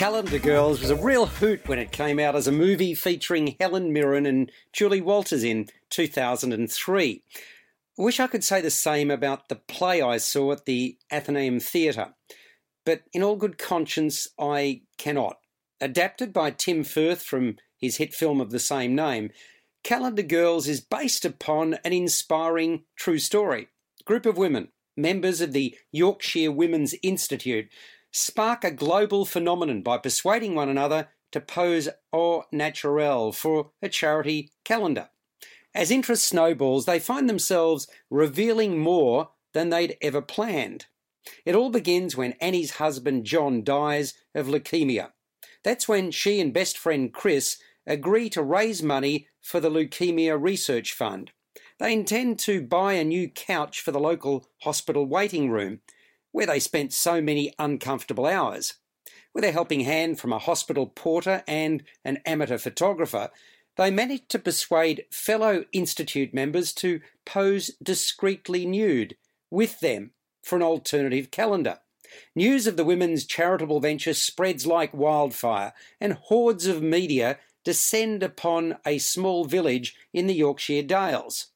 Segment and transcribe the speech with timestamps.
[0.00, 3.92] Calendar Girls was a real hoot when it came out as a movie featuring Helen
[3.92, 7.22] Mirren and Julie Walters in 2003.
[7.36, 11.60] I wish I could say the same about the play I saw at the Athenaeum
[11.60, 12.14] Theatre,
[12.86, 15.36] but in all good conscience, I cannot.
[15.82, 19.28] Adapted by Tim Firth from his hit film of the same name,
[19.84, 23.68] Calendar Girls is based upon an inspiring true story.
[24.00, 27.68] A group of women, members of the Yorkshire Women's Institute,
[28.10, 34.50] spark a global phenomenon by persuading one another to pose au naturel for a charity
[34.64, 35.10] calendar.
[35.74, 40.86] As interest snowballs, they find themselves revealing more than they'd ever planned.
[41.44, 45.10] It all begins when Annie's husband John dies of leukemia.
[45.62, 50.92] That's when she and best friend Chris agree to raise money for the Leukemia Research
[50.92, 51.32] Fund.
[51.78, 55.80] They intend to buy a new couch for the local hospital waiting room
[56.32, 58.74] where they spent so many uncomfortable hours.
[59.32, 63.30] With a helping hand from a hospital porter and an amateur photographer,
[63.76, 69.16] they managed to persuade fellow Institute members to pose discreetly nude
[69.50, 70.10] with them
[70.42, 71.78] for an alternative calendar.
[72.34, 78.76] News of the women's charitable venture spreads like wildfire, and hordes of media descend upon
[78.84, 81.48] a small village in the Yorkshire Dales.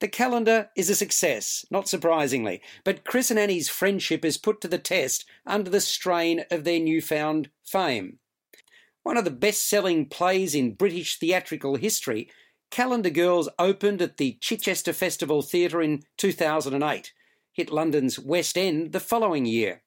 [0.00, 4.68] The calendar is a success, not surprisingly, but Chris and Annie's friendship is put to
[4.68, 8.18] the test under the strain of their newfound fame.
[9.02, 12.28] One of the best selling plays in British theatrical history,
[12.70, 17.12] Calendar Girls opened at the Chichester Festival Theatre in 2008,
[17.52, 19.82] hit London's West End the following year.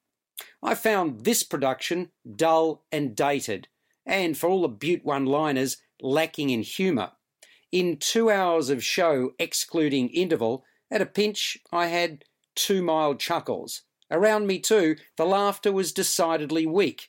[0.62, 3.68] I found this production dull and dated,
[4.04, 7.12] and for all the Butte one liners, lacking in humour.
[7.72, 12.24] In two hours of show, excluding interval, at a pinch I had
[12.54, 13.80] two mild chuckles.
[14.10, 17.08] Around me, too, the laughter was decidedly weak.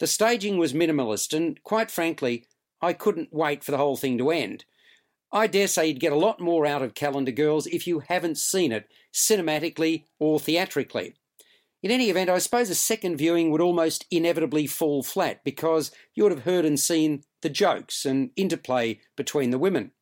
[0.00, 2.46] The staging was minimalist, and quite frankly,
[2.82, 4.66] I couldn't wait for the whole thing to end.
[5.32, 8.36] I dare say you'd get a lot more out of Calendar Girls if you haven't
[8.36, 11.14] seen it, cinematically or theatrically.
[11.82, 16.22] In any event, I suppose a second viewing would almost inevitably fall flat because you
[16.22, 19.92] would have heard and seen the jokes and interplay between the women.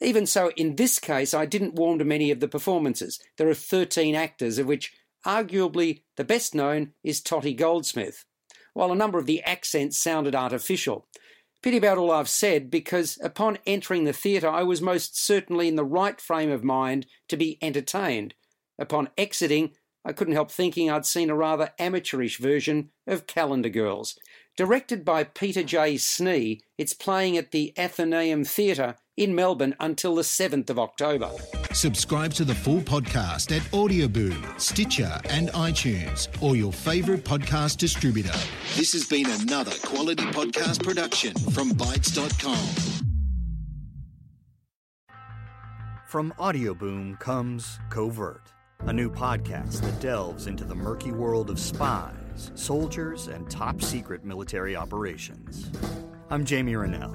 [0.00, 3.18] Even so, in this case, I didn't warm to many of the performances.
[3.36, 4.92] There are 13 actors, of which
[5.26, 8.24] arguably the best known is Tottie Goldsmith,
[8.74, 11.08] while a number of the accents sounded artificial.
[11.62, 15.74] Pity about all I've said, because upon entering the theatre, I was most certainly in
[15.74, 18.34] the right frame of mind to be entertained.
[18.78, 19.72] Upon exiting,
[20.04, 24.16] I couldn't help thinking I'd seen a rather amateurish version of Calendar Girls.
[24.56, 25.96] Directed by Peter J.
[25.96, 31.30] Snee, it's playing at the Athenaeum Theatre in Melbourne until the 7th of October.
[31.72, 38.38] Subscribe to the full podcast at Audioboom, Stitcher, and iTunes, or your favourite podcast distributor.
[38.76, 43.04] This has been another quality podcast production from Bytes.com.
[46.08, 48.50] From Audioboom comes Covert,
[48.80, 54.24] a new podcast that delves into the murky world of spies, soldiers, and top secret
[54.24, 55.70] military operations.
[56.30, 57.14] I'm Jamie Rennell,